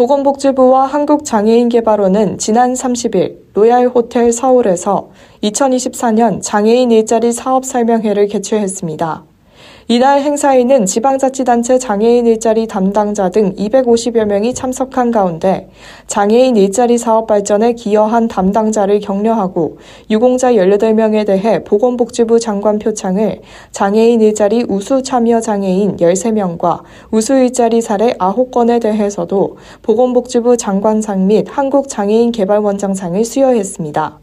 보건복지부와 0.00 0.86
한국장애인개발원은 0.86 2.38
지난 2.38 2.72
30일 2.72 3.36
로얄 3.52 3.86
호텔 3.88 4.32
서울에서 4.32 5.10
2024년 5.42 6.40
장애인 6.40 6.90
일자리 6.90 7.32
사업 7.32 7.66
설명회를 7.66 8.28
개최했습니다. 8.28 9.29
이날 9.92 10.20
행사에는 10.20 10.86
지방자치단체 10.86 11.80
장애인 11.80 12.24
일자리 12.24 12.68
담당자 12.68 13.28
등 13.28 13.56
250여 13.56 14.24
명이 14.24 14.54
참석한 14.54 15.10
가운데 15.10 15.68
장애인 16.06 16.54
일자리 16.54 16.96
사업 16.96 17.26
발전에 17.26 17.72
기여한 17.72 18.28
담당자를 18.28 19.00
격려하고 19.00 19.78
유공자 20.08 20.52
18명에 20.52 21.26
대해 21.26 21.64
보건복지부 21.64 22.38
장관 22.38 22.78
표창을 22.78 23.40
장애인 23.72 24.20
일자리 24.20 24.64
우수 24.68 25.02
참여 25.02 25.40
장애인 25.40 25.96
13명과 25.96 26.82
우수 27.10 27.36
일자리 27.36 27.80
사례 27.80 28.12
9건에 28.12 28.80
대해서도 28.80 29.56
보건복지부 29.82 30.56
장관상 30.56 31.26
및 31.26 31.48
한국장애인개발원장상을 31.50 33.24
수여했습니다. 33.24 34.20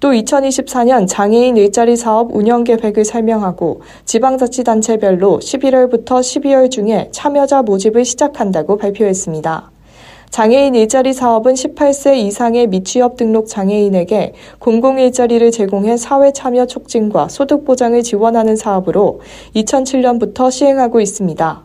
또 0.00 0.10
2024년 0.10 1.06
장애인 1.08 1.56
일자리 1.56 1.96
사업 1.96 2.34
운영 2.34 2.64
계획을 2.64 3.04
설명하고 3.04 3.80
지방자치단체별로 4.04 5.38
11월부터 5.38 6.20
12월 6.20 6.70
중에 6.70 7.08
참여자 7.12 7.62
모집을 7.62 8.04
시작한다고 8.04 8.76
발표했습니다. 8.76 9.70
장애인 10.34 10.74
일자리 10.74 11.12
사업은 11.12 11.54
18세 11.54 12.16
이상의 12.16 12.66
미취업 12.66 13.16
등록 13.16 13.46
장애인에게 13.46 14.32
공공 14.58 14.98
일자리를 14.98 15.48
제공해 15.52 15.96
사회 15.96 16.32
참여 16.32 16.66
촉진과 16.66 17.28
소득 17.28 17.64
보장을 17.64 18.02
지원하는 18.02 18.56
사업으로 18.56 19.20
2007년부터 19.54 20.50
시행하고 20.50 21.00
있습니다. 21.00 21.64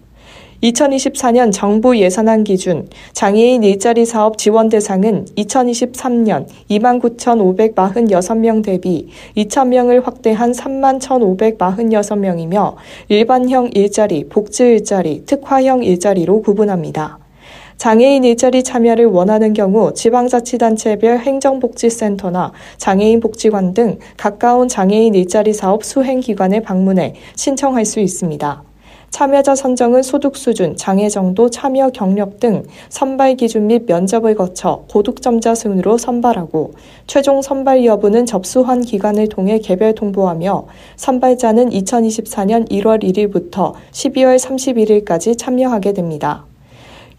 2024년 0.63 1.52
정부 1.53 1.97
예산안 1.97 2.43
기준 2.43 2.89
장애인 3.13 3.63
일자리 3.63 4.05
사업 4.05 4.38
지원 4.38 4.67
대상은 4.67 5.23
2023년 5.38 6.47
29,546명 6.69 8.61
대비 8.63 9.07
2,000명을 9.37 10.03
확대한 10.03 10.52
31,546명이며 10.52 12.75
일반형 13.07 13.69
일자리, 13.73 14.27
복지 14.27 14.63
일자리, 14.63 15.23
특화형 15.25 15.83
일자리로 15.83 16.41
구분합니다. 16.41 17.19
장애인 17.77 18.25
일자리 18.25 18.61
참여를 18.61 19.05
원하는 19.05 19.53
경우 19.53 19.93
지방자치단체별 19.93 21.19
행정복지센터나 21.19 22.52
장애인복지관 22.75 23.73
등 23.73 23.99
가까운 24.17 24.67
장애인 24.67 25.15
일자리 25.15 25.53
사업 25.53 25.85
수행기관에 25.85 26.59
방문해 26.59 27.13
신청할 27.37 27.85
수 27.85 28.02
있습니다. 28.02 28.69
참여자 29.09 29.55
선정은 29.55 30.03
소득 30.03 30.35
수준, 30.35 30.75
장애 30.75 31.09
정도, 31.09 31.49
참여 31.49 31.89
경력 31.89 32.39
등 32.39 32.63
선발 32.89 33.35
기준 33.35 33.67
및 33.67 33.83
면접을 33.88 34.35
거쳐 34.35 34.83
고득점자 34.91 35.55
순으로 35.55 35.97
선발하고 35.97 36.73
최종 37.07 37.41
선발 37.41 37.85
여부는 37.85 38.25
접수한 38.25 38.81
기관을 38.81 39.30
통해 39.30 39.59
개별 39.59 39.93
통보하며 39.95 40.67
선발자는 40.95 41.69
2024년 41.69 42.69
1월 42.69 43.03
1일부터 43.03 43.73
12월 43.91 44.37
31일까지 44.37 45.37
참여하게 45.37 45.93
됩니다. 45.93 46.48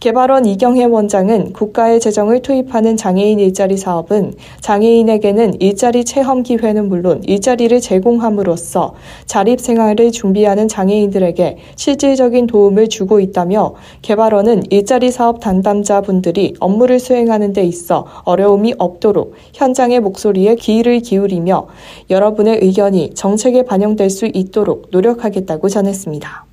개발원 0.01 0.47
이경혜 0.47 0.85
원장은 0.85 1.53
국가의 1.53 2.01
재정을 2.01 2.41
투입하는 2.41 2.97
장애인 2.97 3.39
일자리 3.39 3.77
사업은 3.77 4.33
장애인에게는 4.63 5.61
일자리 5.61 6.07
체험 6.07 6.43
기회는 6.43 6.89
물론 6.89 7.23
일자리를 7.23 7.79
제공함으로써 7.83 8.95
자립 9.27 9.61
생활을 9.61 10.11
준비하는 10.11 10.69
장애인들에게 10.69 11.59
실질적인 11.77 12.47
도움을 12.47 12.89
주고 12.89 13.21
있다며 13.21 13.75
개발원은 14.01 14.63
일자리 14.71 15.11
사업 15.11 15.41
담당자 15.41 16.01
분들이 16.01 16.55
업무를 16.61 16.99
수행하는 16.99 17.53
데 17.53 17.63
있어 17.65 18.07
어려움이 18.25 18.77
없도록 18.79 19.35
현장의 19.53 20.01
목소리에 20.01 20.55
귀를 20.55 21.01
기울이며 21.01 21.67
여러분의 22.09 22.61
의견이 22.63 23.11
정책에 23.13 23.65
반영될 23.65 24.09
수 24.09 24.25
있도록 24.33 24.89
노력하겠다고 24.93 25.69
전했습니다. 25.69 26.50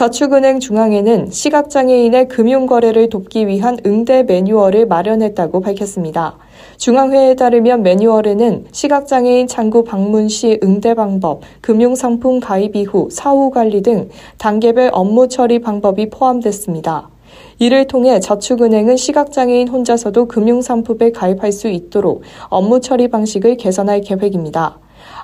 저축은행 0.00 0.60
중앙회는 0.60 1.30
시각장애인의 1.30 2.28
금융거래를 2.28 3.10
돕기 3.10 3.46
위한 3.46 3.76
응대 3.84 4.22
매뉴얼을 4.22 4.86
마련했다고 4.86 5.60
밝혔습니다. 5.60 6.38
중앙회에 6.78 7.34
따르면 7.34 7.82
매뉴얼에는 7.82 8.68
시각장애인 8.72 9.46
창구 9.46 9.84
방문 9.84 10.30
시 10.30 10.58
응대 10.64 10.94
방법, 10.94 11.42
금융상품 11.60 12.40
가입 12.40 12.76
이후 12.76 13.08
사후 13.12 13.50
관리 13.50 13.82
등 13.82 14.08
단계별 14.38 14.88
업무 14.94 15.28
처리 15.28 15.58
방법이 15.58 16.08
포함됐습니다. 16.08 17.10
이를 17.58 17.86
통해 17.86 18.20
저축은행은 18.20 18.96
시각장애인 18.96 19.68
혼자서도 19.68 20.28
금융상품에 20.28 21.12
가입할 21.12 21.52
수 21.52 21.68
있도록 21.68 22.22
업무 22.48 22.80
처리 22.80 23.08
방식을 23.08 23.58
개선할 23.58 24.00
계획입니다. 24.00 24.78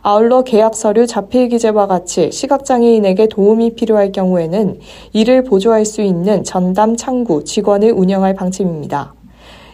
아울러 0.08 0.42
계약 0.42 0.76
서류 0.76 1.04
자필 1.04 1.48
기재와 1.48 1.88
같이 1.88 2.30
시각장애인에게 2.30 3.26
도움이 3.26 3.74
필요할 3.74 4.12
경우에는 4.12 4.78
이를 5.12 5.42
보조할 5.42 5.84
수 5.84 6.00
있는 6.00 6.44
전담 6.44 6.94
창구 6.94 7.42
직원을 7.42 7.90
운영할 7.90 8.34
방침입니다. 8.34 9.14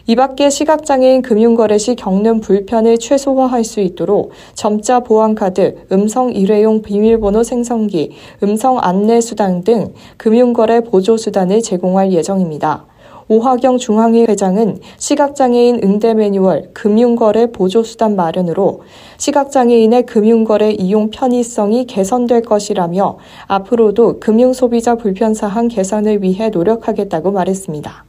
이 0.06 0.16
밖에 0.16 0.48
시각장애인 0.48 1.20
금융거래 1.20 1.76
시 1.76 1.97
겪는 1.97 2.41
불편을 2.41 2.97
최소화할 2.97 3.62
수 3.62 3.81
있도록 3.81 4.31
점자 4.54 5.00
보안카드, 5.00 5.88
음성 5.93 6.32
일회용 6.32 6.81
비밀번호 6.81 7.43
생성기, 7.43 8.12
음성 8.43 8.78
안내수단 8.81 9.65
등 9.64 9.93
금융거래 10.16 10.81
보조수단을 10.81 11.60
제공할 11.60 12.10
예정입니다. 12.10 12.87
오하경 13.32 13.78
중앙회 13.78 14.26
회장은 14.28 14.81
시각장애인 14.98 15.81
응대 15.82 16.12
매뉴얼 16.12 16.69
금융거래 16.75 17.47
보조수단 17.50 18.15
마련으로 18.15 18.82
시각장애인의 19.16 20.04
금융거래 20.04 20.72
이용 20.72 21.09
편의성이 21.09 21.87
개선될 21.87 22.43
것이라며 22.43 23.16
앞으로도 23.47 24.20
금융소비자 24.20 24.97
불편사항 24.97 25.69
개선을 25.69 26.22
위해 26.22 26.50
노력하겠다고 26.50 27.31
말했습니다. 27.31 28.04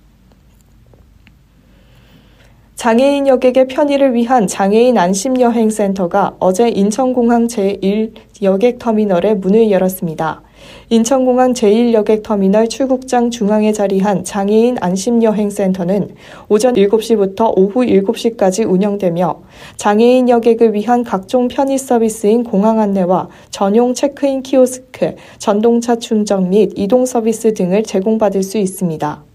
장애인 2.76 3.28
여객의 3.28 3.68
편의를 3.68 4.14
위한 4.14 4.46
장애인 4.46 4.98
안심여행센터가 4.98 6.36
어제 6.40 6.68
인천공항 6.68 7.48
제1여객터미널에 7.48 9.36
문을 9.36 9.72
열었습니다. 9.72 10.42
인천공항 10.90 11.54
제1여객터미널 11.54 12.70
출국장 12.70 13.30
중앙에 13.30 13.72
자리한 13.72 14.24
장애인 14.24 14.78
안심여행센터는 14.80 16.16
오전 16.50 16.74
7시부터 16.76 17.54
오후 17.58 17.82
7시까지 17.82 18.70
운영되며 18.70 19.42
장애인 19.78 20.30
여객을 20.30 20.74
위한 20.74 21.04
각종 21.04 21.48
편의 21.48 21.78
서비스인 21.78 22.44
공항 22.44 22.80
안내와 22.80 23.30
전용 23.50 23.94
체크인 23.94 24.44
키오스크, 24.44 25.16
전동차 25.38 25.96
충전 25.96 26.50
및 26.50 26.74
이동 26.76 27.06
서비스 27.06 27.54
등을 27.54 27.84
제공받을 27.84 28.44
수 28.44 28.58
있습니다. 28.58 29.33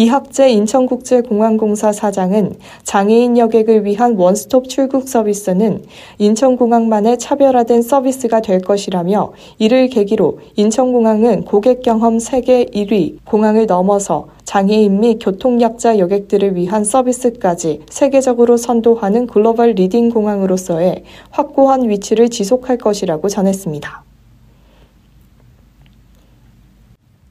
이학재 0.00 0.48
인천국제공항공사 0.48 1.92
사장은 1.92 2.54
장애인 2.84 3.36
여객을 3.36 3.84
위한 3.84 4.16
원스톱 4.16 4.70
출국 4.70 5.06
서비스는 5.06 5.84
인천공항만의 6.16 7.18
차별화된 7.18 7.82
서비스가 7.82 8.40
될 8.40 8.62
것이라며 8.62 9.34
이를 9.58 9.88
계기로 9.88 10.38
인천공항은 10.56 11.44
고객 11.44 11.82
경험 11.82 12.18
세계 12.18 12.64
1위 12.64 13.18
공항을 13.26 13.66
넘어서 13.66 14.28
장애인 14.44 15.00
및 15.00 15.18
교통약자 15.20 15.98
여객들을 15.98 16.56
위한 16.56 16.82
서비스까지 16.82 17.82
세계적으로 17.90 18.56
선도하는 18.56 19.26
글로벌 19.26 19.72
leading 19.72 20.08
공항으로서의 20.08 21.04
확고한 21.28 21.90
위치를 21.90 22.30
지속할 22.30 22.78
것이라고 22.78 23.28
전했습니다. 23.28 24.09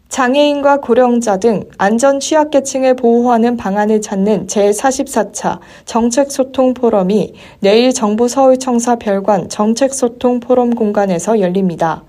장애인과 0.10 0.78
고령자 0.78 1.38
등 1.38 1.66
안전 1.78 2.20
취약계층을 2.20 2.96
보호하는 2.96 3.58
방안을 3.58 4.02
찾는 4.02 4.48
제44차 4.48 5.60
정책소통 5.86 6.74
포럼이 6.74 7.34
내일 7.60 7.94
정부 7.94 8.28
서울청사 8.28 8.96
별관 8.96 9.50
정책소통 9.50 10.40
포럼 10.40 10.72
공간에서 10.72 11.40
열립니다. 11.40 12.04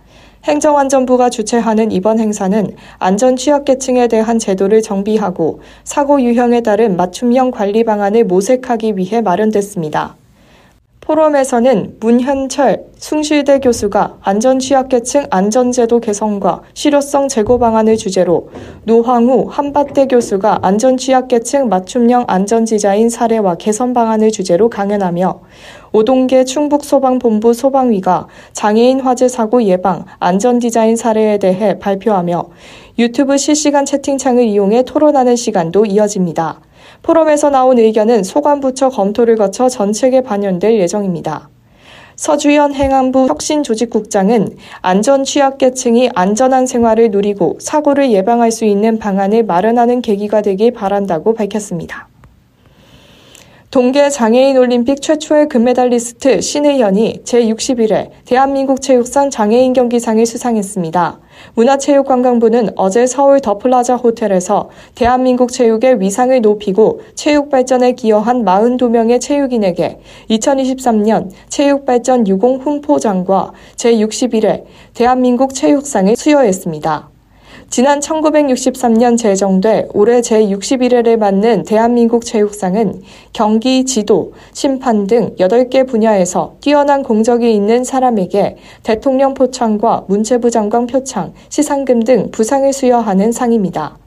행정안전부가 0.44 1.29
주최하는 1.29 1.93
이번 1.93 2.19
행사는 2.19 2.75
안전 2.99 3.37
취약계층에 3.37 4.08
대한 4.08 4.38
제도를 4.38 4.81
정비하고 4.81 5.61
사고 5.85 6.23
유형에 6.23 6.62
따른 6.62 6.97
맞춤형 6.97 7.50
관리 7.50 7.85
방안을 7.85 8.25
모색하기 8.25 8.97
위해 8.97 9.20
마련됐습니다. 9.20 10.17
포럼에서는 11.11 11.97
문현철 11.99 12.85
숭실대 12.97 13.59
교수가 13.59 14.19
안전취약계층 14.21 15.27
안전제도 15.31 15.99
개선과 15.99 16.62
실효성 16.73 17.27
제고 17.27 17.59
방안을 17.59 17.97
주제로 17.97 18.51
노황우 18.85 19.49
한밭대 19.51 20.07
교수가 20.07 20.61
안전취약계층 20.62 21.69
맞춤형 21.69 22.27
안전디자인 22.29 23.09
사례와 23.11 23.57
개선 23.57 23.93
방안을 23.93 24.31
주제로 24.31 24.71
강연하며 24.71 25.41
오동계 25.91 26.45
충북소방본부 26.45 27.55
소방위가 27.55 28.29
장애인 28.53 29.01
화재 29.01 29.27
사고 29.27 29.65
예방 29.65 30.05
안전디자인 30.21 30.95
사례에 30.95 31.39
대해 31.39 31.81
발표하며 31.81 32.51
유튜브 33.01 33.37
실시간 33.37 33.85
채팅창을 33.85 34.45
이용해 34.45 34.85
토론하는 34.85 35.35
시간도 35.35 35.87
이어집니다. 35.87 36.61
포럼에서 37.02 37.50
나온 37.50 37.79
의견은 37.79 38.23
소관부처 38.25 38.91
검토를 38.91 39.37
거쳐 39.37 39.69
전책에 39.69 40.20
반영될 40.23 40.79
예정입니다. 40.79 41.49
서주현 42.17 42.75
행안부 42.75 43.29
혁신조직국장은 43.29 44.56
안전 44.82 45.25
취약계층이 45.25 46.11
안전한 46.14 46.67
생활을 46.67 47.11
누리고 47.11 47.56
사고를 47.58 48.12
예방할 48.12 48.50
수 48.50 48.67
있는 48.67 48.99
방안을 48.99 49.44
마련하는 49.44 50.02
계기가 50.02 50.43
되길 50.43 50.73
바란다고 50.73 51.32
밝혔습니다. 51.32 52.10
동계 53.71 54.11
장애인 54.11 54.57
올림픽 54.57 55.01
최초의 55.01 55.49
금메달리스트 55.49 56.41
신의현이 56.41 57.21
제61회 57.23 58.11
대한민국 58.25 58.83
체육상 58.83 59.31
장애인 59.31 59.75
경기상을 59.75 60.27
수상했습니다. 60.27 61.21
문화체육관광부는 61.55 62.71
어제 62.75 63.07
서울 63.07 63.39
더플라자 63.39 63.95
호텔에서 63.95 64.71
대한민국 64.97 65.53
체육의 65.53 66.01
위상을 66.01 66.41
높이고 66.41 67.01
체육 67.15 67.49
발전에 67.49 67.93
기여한 67.93 68.45
42명의 68.45 69.21
체육인에게 69.21 70.01
2023년 70.31 71.31
체육발전 71.49 72.27
유공 72.27 72.63
훈포장과 72.63 73.53
제61회 73.77 74.65
대한민국 74.95 75.55
체육상을 75.55 76.17
수여했습니다. 76.17 77.20
지난 77.71 78.01
1963년 78.01 79.17
제정돼 79.17 79.91
올해 79.95 80.23
제61회를 80.23 81.17
맞는 81.17 81.63
대한민국 81.63 82.25
체육상은 82.25 83.01
경기, 83.33 83.85
지도, 83.85 84.33
심판 84.53 85.07
등 85.07 85.37
8개 85.37 85.87
분야에서 85.87 86.57
뛰어난 86.61 87.05
공적이 87.05 87.55
있는 87.55 87.85
사람에게 87.85 88.57
대통령 88.83 89.35
표창과 89.35 90.07
문체부 90.09 90.51
장관 90.51 90.89
표창, 90.89 91.33
시상금 91.49 92.03
등 92.03 92.33
부상을 92.33 92.73
수여하는 92.73 93.31
상입니다. 93.31 93.99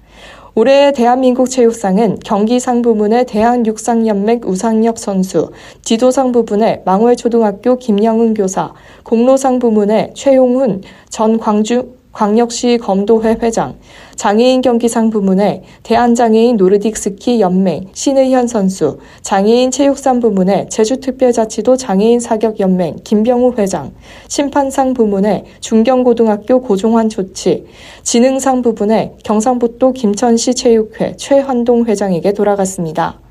올해의 0.56 0.92
대한민국 0.92 1.50
체육상은 1.50 2.20
경기상 2.20 2.82
부문의 2.82 3.26
대한육상연맹 3.28 4.42
우상혁 4.44 4.98
선수, 4.98 5.52
지도상 5.84 6.34
부분의 6.34 6.82
망월초등학교 6.84 7.78
김영은 7.78 8.34
교사, 8.34 8.74
공로상 9.04 9.60
부문의 9.60 10.12
최용훈 10.16 10.82
전 11.10 11.40
광주 11.40 12.03
광역시 12.14 12.78
검도회 12.78 13.38
회장, 13.42 13.76
장애인 14.16 14.62
경기상 14.62 15.10
부문의 15.10 15.64
대한장애인 15.82 16.58
노르딕스키 16.58 17.40
연맹 17.40 17.88
신의현 17.92 18.46
선수, 18.46 19.00
장애인 19.24 19.72
체육상 19.72 20.20
부문의 20.20 20.70
제주특별자치도 20.70 21.76
장애인 21.76 22.20
사격연맹 22.20 22.98
김병우 23.04 23.56
회장, 23.58 23.94
심판상 24.28 24.94
부문의 24.94 25.46
중경고등학교 25.60 26.62
고종환 26.62 27.10
조치, 27.10 27.66
지능상 28.04 28.62
부분의 28.62 29.14
경상북도 29.24 29.94
김천시 29.94 30.54
체육회 30.54 31.16
최환동 31.18 31.86
회장에게 31.86 32.34
돌아갔습니다. 32.34 33.23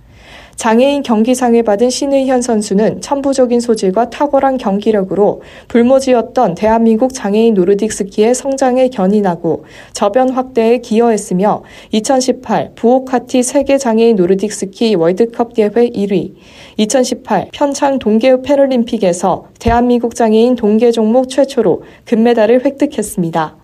장애인 0.63 1.03
경기상을 1.03 1.61
받은 1.65 1.91
신의현 1.91 2.41
선수는 2.41 3.01
천부적인 3.01 3.59
소질과 3.59 4.11
탁월한 4.11 4.59
경기력으로 4.59 5.43
불모지였던 5.67 6.55
대한민국 6.55 7.13
장애인 7.13 7.55
노르딕 7.55 7.91
스키의 7.91 8.33
성장에 8.33 8.87
견인하고 8.87 9.65
저변 9.93 10.31
확대에 10.31 10.79
기여했으며 10.79 11.65
2018 11.91 12.75
부오카티 12.77 13.43
세계 13.43 13.77
장애인 13.77 14.15
노르딕 14.15 14.53
스키 14.53 14.95
월드컵 14.95 15.55
대회 15.55 15.69
1위, 15.69 16.35
2018 16.77 17.49
평창 17.53 17.99
동계 17.99 18.43
패럴림픽에서 18.43 19.47
대한민국 19.59 20.15
장애인 20.15 20.55
동계 20.55 20.93
종목 20.93 21.29
최초로 21.29 21.83
금메달을 22.05 22.65
획득했습니다. 22.65 23.62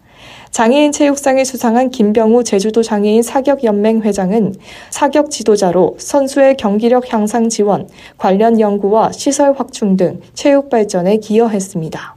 장애인 0.50 0.92
체육상을 0.92 1.44
수상한 1.44 1.90
김병우 1.90 2.44
제주도 2.44 2.82
장애인 2.82 3.22
사격연맹 3.22 4.02
회장은 4.02 4.54
사격 4.90 5.30
지도자로 5.30 5.96
선수의 5.98 6.56
경기력 6.56 7.12
향상 7.12 7.48
지원, 7.48 7.88
관련 8.16 8.58
연구와 8.58 9.12
시설 9.12 9.52
확충 9.52 9.96
등 9.96 10.20
체육 10.34 10.68
발전에 10.70 11.18
기여했습니다. 11.18 12.16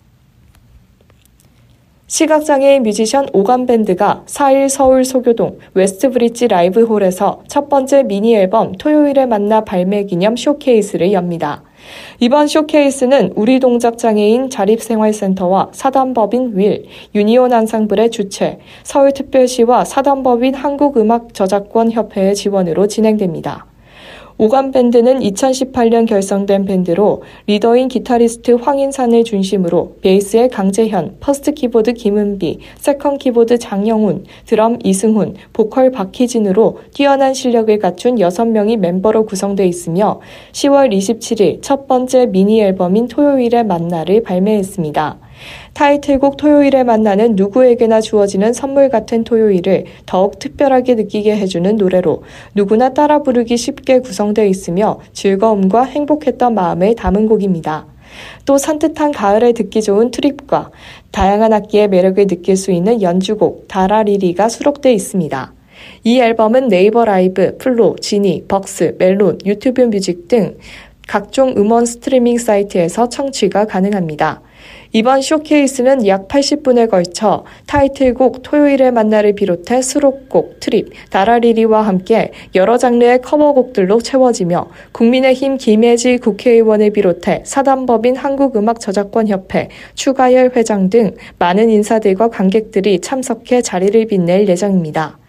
시각장애인 2.07 2.83
뮤지션 2.83 3.27
오감밴드가 3.31 4.23
4일 4.25 4.67
서울 4.67 5.05
서교동 5.05 5.59
웨스트브릿지 5.75 6.49
라이브홀에서 6.49 7.43
첫 7.47 7.69
번째 7.69 8.03
미니 8.03 8.35
앨범 8.35 8.73
토요일에 8.73 9.25
만나 9.25 9.61
발매 9.63 10.03
기념 10.03 10.35
쇼케이스를 10.35 11.13
엽니다. 11.13 11.63
이번 12.19 12.47
쇼케이스는 12.47 13.33
우리 13.35 13.59
동작 13.59 13.97
장애인 13.97 14.49
자립생활센터와 14.49 15.69
사단법인 15.71 16.57
윌, 16.57 16.85
유니온 17.15 17.53
앙상블의 17.53 18.11
주최, 18.11 18.59
서울특별시와 18.83 19.85
사단법인 19.85 20.53
한국음악저작권협회의 20.53 22.35
지원으로 22.35 22.87
진행됩니다. 22.87 23.70
오감 24.41 24.71
밴드는 24.71 25.19
2018년 25.19 26.07
결성된 26.07 26.65
밴드로 26.65 27.21
리더인 27.45 27.89
기타리스트 27.89 28.53
황인산을 28.53 29.23
중심으로 29.23 29.97
베이스의 30.01 30.49
강재현, 30.49 31.17
first 31.19 31.53
키보드 31.53 31.93
김은비, 31.93 32.57
second 32.79 33.19
키보드 33.19 33.59
장영훈, 33.59 34.25
드럼 34.47 34.79
이승훈, 34.83 35.35
보컬 35.53 35.91
박희진으로 35.91 36.79
뛰어난 36.91 37.35
실력을 37.35 37.77
갖춘 37.77 38.15
6명이 38.15 38.77
멤버로 38.77 39.27
구성되어 39.27 39.67
있으며 39.67 40.21
10월 40.53 40.91
27일 40.91 41.61
첫 41.61 41.87
번째 41.87 42.25
미니 42.25 42.61
앨범인 42.61 43.09
토요일에 43.09 43.63
만나를 43.65 44.23
발매했습니다. 44.23 45.19
타이틀곡 45.73 46.37
토요일에 46.37 46.83
만나는 46.83 47.35
누구에게나 47.35 48.01
주어지는 48.01 48.53
선물 48.53 48.89
같은 48.89 49.23
토요일을 49.23 49.85
더욱 50.05 50.39
특별하게 50.39 50.95
느끼게 50.95 51.35
해주는 51.37 51.75
노래로 51.75 52.23
누구나 52.53 52.93
따라 52.93 53.23
부르기 53.23 53.57
쉽게 53.57 53.99
구성되어 53.99 54.45
있으며 54.45 54.99
즐거움과 55.13 55.83
행복했던 55.83 56.53
마음을 56.53 56.95
담은 56.95 57.27
곡입니다. 57.27 57.87
또 58.45 58.57
산뜻한 58.57 59.11
가을에 59.11 59.53
듣기 59.53 59.81
좋은 59.81 60.11
트립과 60.11 60.71
다양한 61.11 61.53
악기의 61.53 61.87
매력을 61.87 62.27
느낄 62.27 62.57
수 62.57 62.71
있는 62.71 63.01
연주곡 63.01 63.67
다라리리가 63.67 64.49
수록되어 64.49 64.91
있습니다. 64.91 65.53
이 66.03 66.19
앨범은 66.19 66.67
네이버 66.67 67.05
바이브, 67.05 67.57
플로, 67.57 67.95
지니, 67.99 68.43
벅스, 68.47 68.95
멜론, 68.99 69.39
유튜브 69.45 69.81
뮤직 69.81 70.27
등 70.27 70.57
각종 71.07 71.55
음원 71.57 71.85
스트리밍 71.85 72.37
사이트에서 72.37 73.09
청취가 73.09 73.65
가능합니다. 73.65 74.41
이번 74.93 75.21
쇼케이스는 75.21 76.05
약 76.07 76.27
80분에 76.27 76.89
걸쳐 76.89 77.45
타이틀곡 77.65 78.41
토요일에 78.43 78.91
만나를 78.91 79.33
비롯해 79.33 79.81
수록곡, 79.81 80.59
트립, 80.59 80.89
나라리리와 81.11 81.81
함께 81.81 82.31
여러 82.55 82.77
장르의 82.77 83.21
커버곡들로 83.21 84.01
채워지며 84.01 84.67
국민의힘 84.91 85.57
김혜지 85.57 86.17
국회의원을 86.17 86.89
비롯해 86.89 87.43
사단법인 87.45 88.17
한국음악저작권협회, 88.17 89.69
추가열 89.95 90.51
회장 90.55 90.89
등 90.89 91.15
많은 91.39 91.69
인사들과 91.69 92.29
관객들이 92.29 92.99
참석해 92.99 93.61
자리를 93.61 94.05
빛낼 94.07 94.49
예정입니다. 94.49 95.20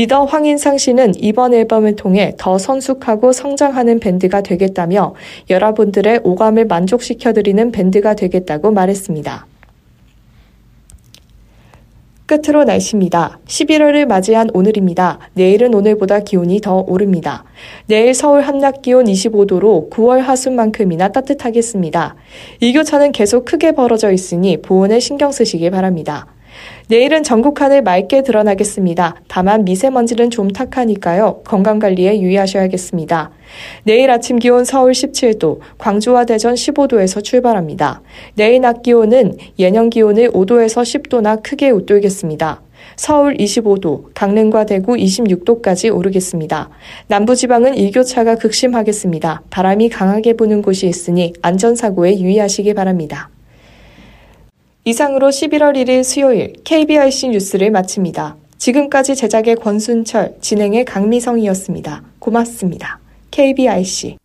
리더 0.00 0.24
황인상 0.24 0.78
씨는 0.78 1.12
이번 1.18 1.52
앨범을 1.52 1.94
통해 1.94 2.32
더 2.38 2.56
성숙하고 2.56 3.32
성장하는 3.32 4.00
밴드가 4.00 4.40
되겠다며 4.40 5.14
여러분들의 5.50 6.20
오감을 6.24 6.64
만족시켜드리는 6.64 7.70
밴드가 7.70 8.14
되겠다고 8.14 8.70
말했습니다. 8.70 9.46
끝으로 12.24 12.64
날씨입니다. 12.64 13.40
11월을 13.46 14.06
맞이한 14.06 14.48
오늘입니다. 14.54 15.18
내일은 15.34 15.74
오늘보다 15.74 16.20
기온이 16.20 16.62
더 16.62 16.78
오릅니다. 16.88 17.44
내일 17.84 18.14
서울 18.14 18.40
한낮 18.40 18.80
기온 18.80 19.04
25도로 19.04 19.90
9월 19.90 20.20
하순만큼이나 20.20 21.08
따뜻하겠습니다. 21.08 22.14
일교차는 22.60 23.12
계속 23.12 23.44
크게 23.44 23.72
벌어져 23.72 24.12
있으니 24.12 24.62
보온에 24.62 24.98
신경 24.98 25.30
쓰시기 25.30 25.68
바랍니다. 25.68 26.26
내일은 26.90 27.22
전국 27.22 27.60
하늘 27.60 27.82
맑게 27.82 28.24
드러나겠습니다. 28.24 29.14
다만 29.28 29.64
미세먼지는 29.64 30.28
좀 30.28 30.48
탁하니까요. 30.48 31.42
건강관리에 31.44 32.20
유의하셔야겠습니다. 32.20 33.30
내일 33.84 34.10
아침 34.10 34.40
기온 34.40 34.64
서울 34.64 34.90
17도, 34.90 35.60
광주와 35.78 36.24
대전 36.24 36.54
15도에서 36.54 37.22
출발합니다. 37.22 38.02
내일 38.34 38.60
낮 38.60 38.82
기온은 38.82 39.36
예년 39.60 39.88
기온을 39.88 40.32
5도에서 40.32 40.82
10도나 40.82 41.44
크게 41.44 41.70
웃돌겠습니다. 41.70 42.60
서울 42.96 43.36
25도, 43.36 44.06
강릉과 44.14 44.66
대구 44.66 44.94
26도까지 44.94 45.94
오르겠습니다. 45.96 46.70
남부지방은 47.06 47.76
일교차가 47.76 48.34
극심하겠습니다. 48.34 49.42
바람이 49.48 49.90
강하게 49.90 50.32
부는 50.32 50.60
곳이 50.60 50.88
있으니 50.88 51.34
안전사고에 51.40 52.18
유의하시기 52.18 52.74
바랍니다. 52.74 53.30
이상으로 54.84 55.28
11월 55.28 55.76
1일 55.76 56.02
수요일 56.02 56.54
KBRC 56.64 57.28
뉴스를 57.28 57.70
마칩니다. 57.70 58.36
지금까지 58.58 59.14
제작의 59.14 59.56
권순철, 59.56 60.36
진행의 60.40 60.84
강미성이었습니다. 60.84 62.02
고맙습니다. 62.18 62.98
KBRC 63.30 64.16